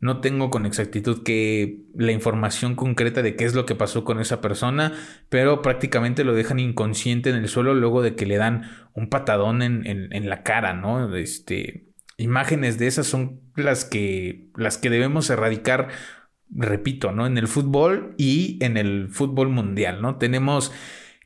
[0.00, 4.20] no tengo con exactitud que la información concreta de qué es lo que pasó con
[4.20, 4.92] esa persona,
[5.28, 9.62] pero prácticamente lo dejan inconsciente en el suelo luego de que le dan un patadón
[9.62, 11.14] en, en, en la cara, ¿no?
[11.16, 11.86] Este,
[12.18, 15.88] imágenes de esas son las que, las que debemos erradicar,
[16.50, 17.26] repito, ¿no?
[17.26, 20.16] En el fútbol y en el fútbol mundial, ¿no?
[20.16, 20.72] Tenemos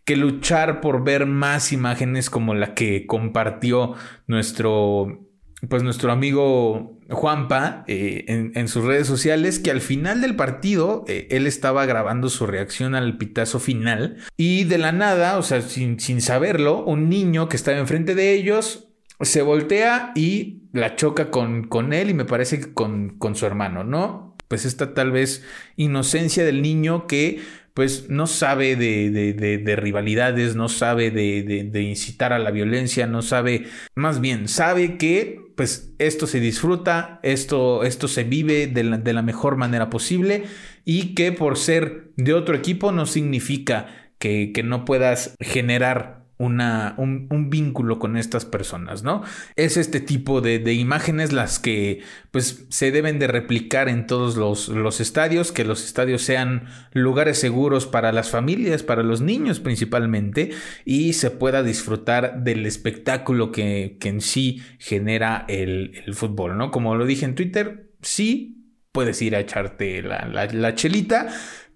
[0.04, 3.94] que luchar por ver más imágenes como la que compartió
[4.26, 5.26] nuestro,
[5.68, 11.28] pues nuestro amigo Juanpa eh, en, sus redes sociales, que al final del partido eh,
[11.30, 16.00] él estaba grabando su reacción al pitazo final y de la nada, o sea, sin,
[16.00, 18.86] sin saberlo, un niño que estaba enfrente de ellos
[19.20, 23.46] se voltea y la choca con, con él y me parece que con, con su
[23.46, 24.36] hermano, ¿no?
[24.48, 25.44] Pues esta tal vez
[25.76, 27.40] inocencia del niño que
[27.80, 33.22] pues no sabe de, de, de, rivalidades, no sabe de, incitar a la violencia, no
[33.22, 38.98] sabe, más bien, sabe que pues esto se disfruta, esto, esto se vive de la,
[38.98, 40.44] de la mejor manera posible
[40.84, 46.94] y que por ser de otro equipo no significa que, que no puedas generar una,
[46.96, 49.22] un, vínculo con estas personas, ¿no?
[49.56, 54.68] Es este tipo de, imágenes las que pues se deben de replicar en todos los,
[54.68, 60.52] los, estadios, que los estadios sean lugares seguros para las familias, para los niños principalmente,
[60.86, 66.70] y se pueda disfrutar del espectáculo que, en sí genera el, fútbol, ¿no?
[66.70, 71.28] Como lo dije en Twitter, sí, puedes ir a echarte la, la chelita,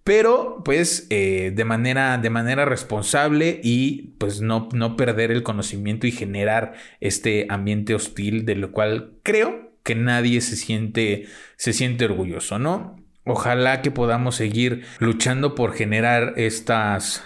[0.05, 6.07] pero pues eh, de, manera, de manera responsable y pues no, no perder el conocimiento
[6.07, 11.27] y generar este ambiente hostil de lo cual creo que nadie se siente,
[11.57, 12.97] se siente orgulloso, ¿no?
[13.25, 17.25] ojalá que podamos seguir luchando por generar estas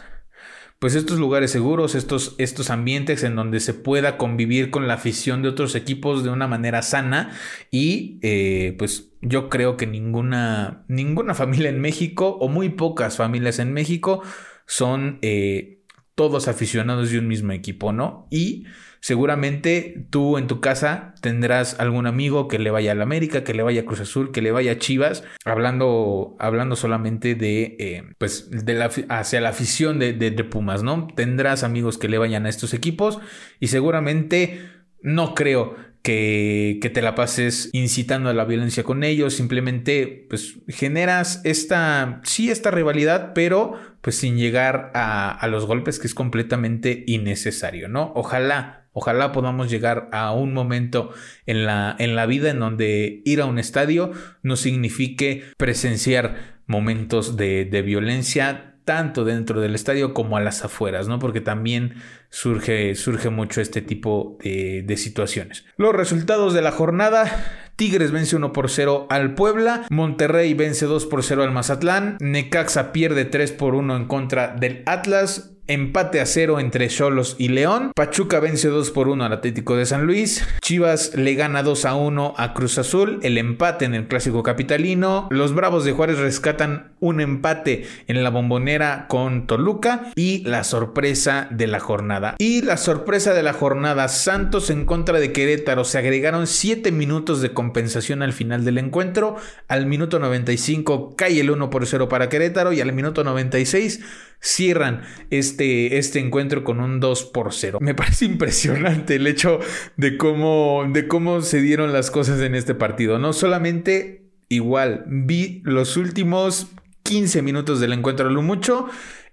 [0.78, 5.42] pues estos lugares seguros, estos, estos ambientes en donde se pueda convivir con la afición
[5.42, 7.32] de otros equipos de una manera sana
[7.70, 13.58] y eh, pues yo creo que ninguna, ninguna familia en México o muy pocas familias
[13.58, 14.22] en México
[14.66, 15.82] son eh,
[16.14, 18.28] todos aficionados de un mismo equipo, ¿no?
[18.30, 18.64] Y
[19.00, 23.54] Seguramente tú en tu casa tendrás algún amigo que le vaya a la América, que
[23.54, 28.04] le vaya a Cruz Azul, que le vaya a Chivas, hablando, hablando solamente de, eh,
[28.18, 31.08] pues, de la, hacia la afición de, de, de Pumas, ¿no?
[31.14, 33.18] Tendrás amigos que le vayan a estos equipos
[33.60, 34.60] y seguramente
[35.00, 40.56] no creo que, que, te la pases incitando a la violencia con ellos, simplemente pues
[40.68, 46.14] generas esta, sí, esta rivalidad, pero pues sin llegar a, a los golpes que es
[46.14, 48.12] completamente innecesario, ¿no?
[48.14, 51.12] Ojalá Ojalá podamos llegar a un momento
[51.46, 54.10] en la, en la vida en donde ir a un estadio
[54.42, 61.06] no signifique presenciar momentos de, de violencia tanto dentro del estadio como a las afueras,
[61.06, 61.20] ¿no?
[61.20, 61.94] Porque también
[62.28, 65.64] surge, surge mucho este tipo de, de, situaciones.
[65.76, 67.70] Los resultados de la jornada.
[67.76, 69.84] Tigres vence 1 por 0 al Puebla.
[69.90, 72.16] Monterrey vence 2 por 0 al Mazatlán.
[72.18, 75.57] Necaxa pierde 3 por 1 en contra del Atlas.
[75.70, 77.92] Empate a cero entre Cholos y León.
[77.94, 80.42] Pachuca vence 2 por 1 al Atlético de San Luis.
[80.62, 83.20] Chivas le gana 2 a 1 a Cruz Azul.
[83.22, 85.28] El empate en el clásico capitalino.
[85.30, 90.10] Los Bravos de Juárez rescatan un empate en la bombonera con Toluca.
[90.14, 92.36] Y la sorpresa de la jornada.
[92.38, 94.08] Y la sorpresa de la jornada.
[94.08, 95.84] Santos en contra de Querétaro.
[95.84, 99.36] Se agregaron 7 minutos de compensación al final del encuentro.
[99.68, 102.72] Al minuto 95 cae el 1 por 0 para Querétaro.
[102.72, 104.00] Y al minuto 96
[104.40, 107.78] cierran este, este encuentro con un 2 por 0.
[107.80, 109.60] Me parece impresionante el hecho
[109.96, 113.18] de cómo, de cómo se dieron las cosas en este partido.
[113.18, 116.68] No solamente igual, vi los últimos
[117.02, 118.88] 15 minutos del encuentro lo mucho.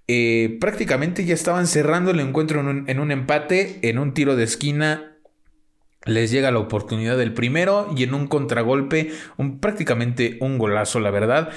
[0.07, 4.36] Eh, prácticamente ya estaban cerrando el encuentro en un, en un empate, en un tiro
[4.36, 5.15] de esquina
[6.05, 11.09] les llega la oportunidad del primero y en un contragolpe, un, prácticamente un golazo, la
[11.09, 11.49] verdad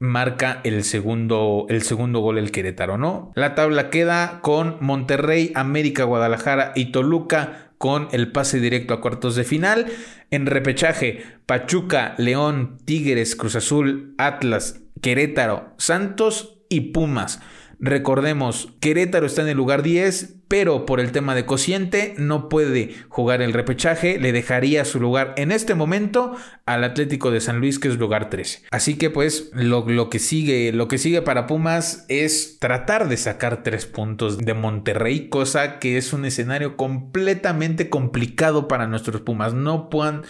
[0.00, 3.30] marca el segundo, el segundo gol el Querétaro, ¿no?
[3.36, 9.36] La tabla queda con Monterrey, América, Guadalajara y Toluca con el pase directo a cuartos
[9.36, 9.86] de final.
[10.30, 17.40] En repechaje, Pachuca, León, Tigres, Cruz Azul, Atlas, Querétaro, Santos y Pumas.
[17.82, 22.94] Recordemos, Querétaro está en el lugar 10, pero por el tema de cociente no puede
[23.08, 27.78] jugar el repechaje, le dejaría su lugar en este momento al Atlético de San Luis,
[27.78, 28.64] que es lugar 13.
[28.70, 33.16] Así que pues lo, lo, que sigue, lo que sigue para Pumas es tratar de
[33.16, 39.54] sacar tres puntos de Monterrey, cosa que es un escenario completamente complicado para nuestros Pumas.
[39.54, 40.24] No puedan,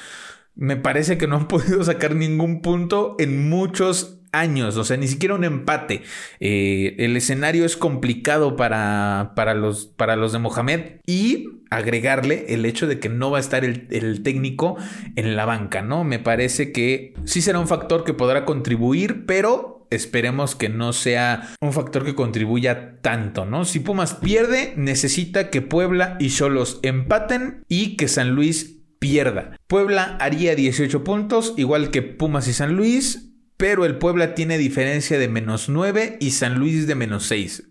[0.55, 5.09] me parece que no han podido sacar ningún punto en muchos años, o sea, ni
[5.09, 6.03] siquiera un empate.
[6.39, 12.64] Eh, el escenario es complicado para, para, los, para los de Mohamed y agregarle el
[12.64, 14.76] hecho de que no va a estar el, el, técnico
[15.16, 16.05] en la banca, ¿no?
[16.05, 21.49] Me parece que sí será un factor que podrá contribuir, pero esperemos que no sea
[21.61, 23.64] un factor que contribuya tanto, ¿no?
[23.64, 29.57] Si Pumas pierde, necesita que Puebla y Cholos empaten y que San Luis pierda.
[29.66, 33.30] Puebla haría 18 puntos, igual que Pumas y San Luis
[33.61, 37.69] pero el Puebla tiene diferencia de menos 9 y San Luis de menos 6.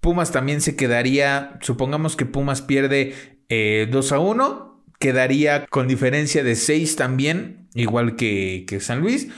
[0.00, 3.14] Pumas también se quedaría, supongamos que Pumas pierde
[3.48, 9.28] 2 eh, a 1, quedaría con diferencia de 6 también, igual que, que San Luis,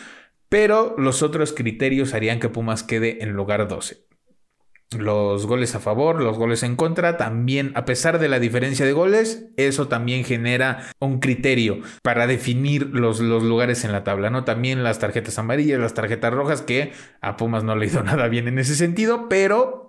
[0.49, 4.05] pero los otros criterios harían que Pumas quede en lugar 12
[4.97, 8.93] los goles a favor, los goles en contra, también a pesar de la diferencia de
[8.93, 14.45] goles, eso también genera un criterio para definir los, los, lugares en la tabla, ¿no?
[14.45, 18.28] También las tarjetas amarillas, las tarjetas rojas, que a Pumas no le ha ido nada
[18.28, 19.87] bien en ese sentido, pero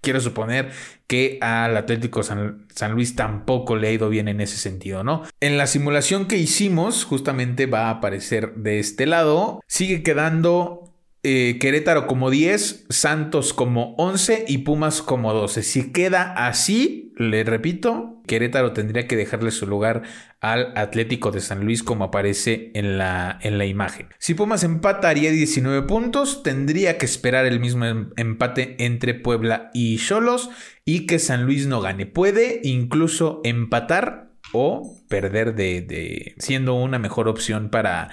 [0.00, 0.70] quiero suponer
[1.08, 5.24] que al Atlético San, San, Luis tampoco le ha ido bien en ese sentido, ¿no?
[5.40, 10.85] En la simulación que hicimos, justamente va a aparecer de este lado, sigue quedando
[11.28, 15.64] eh, Querétaro como 10, Santos como 11 y Pumas como 12.
[15.64, 20.02] Si queda así, le repito, Querétaro tendría que dejarle su lugar
[20.40, 24.06] al Atlético de San Luis como aparece en la, en la imagen.
[24.20, 29.98] Si Pumas empataría 19 puntos, tendría que esperar el mismo em, empate entre Puebla y
[29.98, 30.50] Cholos
[30.84, 32.06] y que San Luis no gane.
[32.06, 38.10] Puede incluso empatar o perder de, de siendo una mejor opción para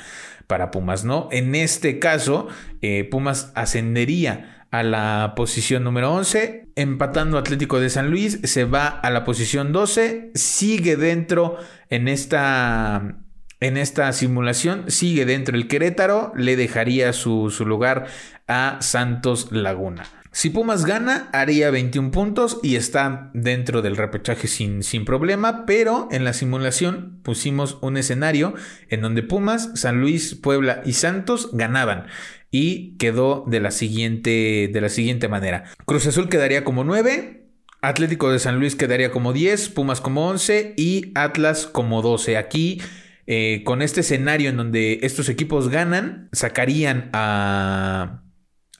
[0.53, 1.29] para Pumas, ¿no?
[1.31, 2.47] En este caso,
[2.83, 8.85] eh, Pumas ascendería a la posición número 11, empatando Atlético de San Luis, se va
[8.85, 11.57] a la posición 12, sigue dentro
[11.89, 13.15] en esta
[13.61, 18.05] en esta simulación sigue dentro el Querétaro, le dejaría su, su lugar
[18.47, 20.03] a Santos Laguna.
[20.35, 26.07] Si Pumas gana, haría 21 puntos y está dentro del repechaje sin, sin, problema, pero
[26.11, 28.55] en la simulación pusimos un escenario
[28.89, 32.07] en donde Pumas, San Luis, Puebla y Santos ganaban
[32.49, 35.65] y quedó de la siguiente, de la siguiente manera.
[35.85, 37.45] Cruz Azul quedaría como 9,
[37.83, 42.37] Atlético de San Luis quedaría como 10, Pumas como 11 y Atlas como 12.
[42.37, 42.81] Aquí
[43.27, 48.23] eh, con este escenario en donde estos equipos ganan, sacarían a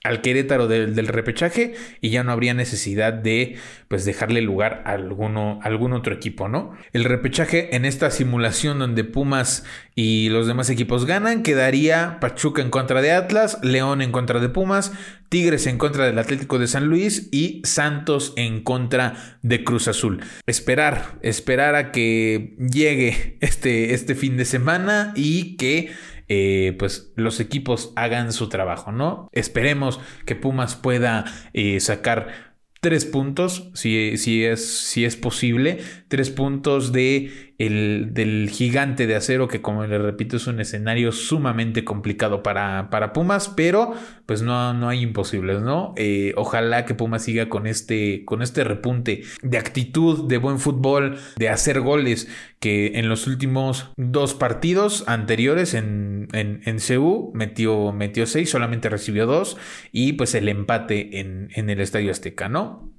[0.04, 3.56] al Querétaro del, repechaje y ya no habría necesidad de
[3.88, 6.74] pues dejarle lugar a alguno, algún otro equipo, ¿no?
[6.92, 9.64] El repechaje en esta simulación donde Pumas
[9.96, 14.50] y los demás equipos ganan quedaría Pachuca en contra de Atlas, León en contra de
[14.50, 14.92] Pumas,
[15.30, 20.22] Tigres en contra del Atlético de San Luis y Santos en contra de Cruz Azul.
[20.48, 25.92] Esperar, esperar a que llegue este, este fin de semana y que
[26.28, 29.30] eh, pues los equipos hagan su trabajo, ¿no?
[29.32, 32.54] Esperemos que Pumas pueda eh, sacar
[32.84, 39.16] tres puntos, si, si, es, si es posible, tres puntos de el, del gigante de
[39.16, 43.94] acero, que como le repito es un escenario sumamente complicado para, para Pumas, pero
[44.26, 45.94] pues no, no hay imposibles, ¿no?
[45.98, 51.18] Eh, ojalá que Pumas siga con este, con este repunte de actitud, de buen fútbol,
[51.36, 52.28] de hacer goles,
[52.60, 58.90] que en los últimos dos partidos anteriores en, en, en CU metió, metió seis, solamente
[58.90, 59.58] recibió dos,
[59.92, 62.94] y pues el empate en, en el Estadio Azteca, ¿no?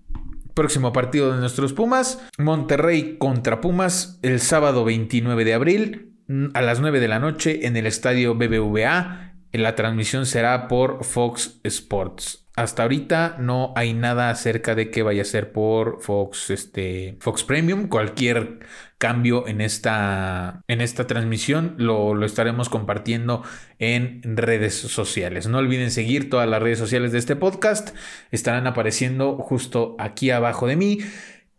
[0.54, 6.14] Próximo partido de nuestros Pumas, Monterrey contra Pumas el sábado 29 de abril
[6.54, 9.34] a las 9 de la noche en el estadio BBVA.
[9.50, 12.46] La transmisión será por Fox Sports.
[12.54, 17.42] Hasta ahorita no hay nada acerca de que vaya a ser por Fox, este, Fox
[17.42, 17.88] Premium.
[17.88, 18.60] Cualquier
[19.04, 23.42] cambio en esta, en esta transmisión lo, lo, estaremos compartiendo
[23.78, 25.46] en redes sociales.
[25.46, 27.94] No olviden seguir todas las redes sociales de este podcast.
[28.30, 31.00] Estarán apareciendo justo aquí abajo de mí.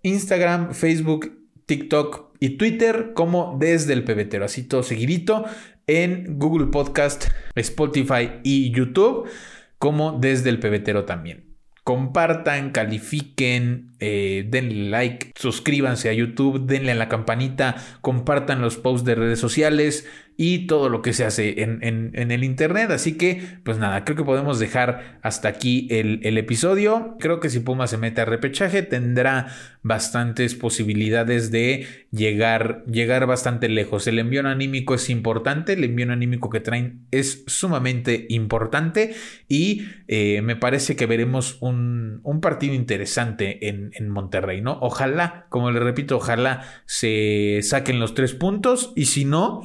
[0.02, 1.38] Instagram, Facebook,
[1.68, 4.46] TikTok y Twitter como desde el pebetero.
[4.46, 5.46] Así todo seguidito
[5.86, 9.30] en Google Podcast, Spotify y YouTube
[9.78, 11.46] como desde el pebetero también.
[11.84, 19.06] Compartan, califiquen, eh, denle like, suscríbanse a YouTube, denle a la campanita, compartan los posts
[19.06, 20.06] de redes sociales
[20.38, 21.82] y todo lo que se hace en,
[22.14, 22.92] el Internet.
[22.92, 27.16] Así que, pues nada, creo que podemos dejar hasta aquí el, episodio.
[27.20, 29.48] Creo que si Puma se mete a repechaje tendrá
[29.82, 34.08] bastantes posibilidades de llegar, llegar bastante lejos.
[34.08, 39.16] El envío anímico es importante, el envío anímico que traen es sumamente importante
[39.48, 44.78] y eh, me parece que veremos un, partido interesante en, en Monterrey, ¿no?
[44.82, 49.62] Ojalá, como le repito, ojalá se saquen los tres puntos y si no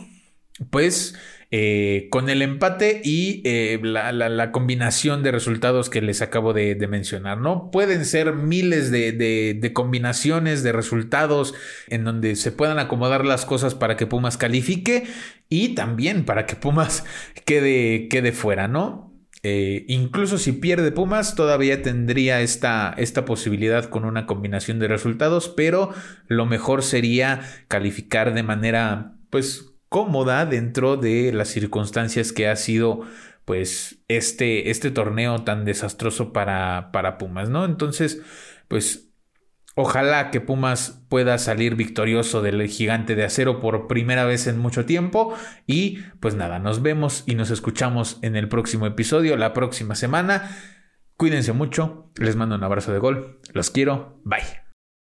[0.68, 1.14] pues
[1.52, 7.38] eh, con el empate y eh, la, combinación de resultados que les acabo de, mencionar,
[7.38, 7.70] ¿no?
[7.70, 11.54] Pueden ser miles de, combinaciones de resultados
[11.88, 15.06] en donde se puedan acomodar las cosas para que Pumas califique
[15.48, 17.04] y también para que Pumas
[17.44, 19.09] quede, quede fuera, ¿no?
[19.42, 25.48] Eh, incluso si pierde Pumas, todavía tendría esta, esta posibilidad con una combinación de resultados,
[25.48, 25.94] pero
[26.28, 33.00] lo mejor sería calificar de manera, pues, cómoda dentro de las circunstancias que ha sido
[33.44, 37.64] pues este, este torneo tan desastroso para, para Pumas, ¿no?
[37.64, 38.22] Entonces,
[38.68, 39.09] pues
[39.76, 44.84] Ojalá que Pumas pueda salir victorioso del gigante de acero por primera vez en mucho
[44.84, 45.34] tiempo.
[45.66, 50.50] Y pues nada, nos vemos y nos escuchamos en el próximo episodio, la próxima semana.
[51.16, 54.69] Cuídense mucho, les mando un abrazo de gol, los quiero, bye.